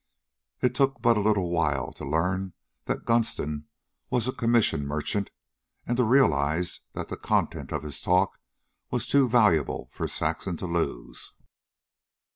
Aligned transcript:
It 0.61 0.73
took 0.73 0.99
but 1.03 1.15
a 1.15 1.19
little 1.21 1.51
while 1.51 1.93
to 1.93 2.03
learn 2.09 2.53
that 2.85 3.05
Gunston 3.05 3.67
was 4.09 4.27
a 4.27 4.31
commission 4.33 4.87
merchant, 4.87 5.29
and 5.85 5.95
to 5.97 6.03
realize 6.03 6.79
that 6.93 7.09
the 7.09 7.17
content 7.17 7.71
of 7.71 7.83
his 7.83 8.01
talk 8.01 8.39
was 8.89 9.05
too 9.07 9.29
valuable 9.29 9.89
for 9.91 10.07
Saxon 10.07 10.57
to 10.57 10.65
lose. 10.65 11.33